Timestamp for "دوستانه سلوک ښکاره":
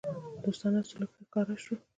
0.43-1.55